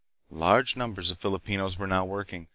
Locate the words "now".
1.85-2.05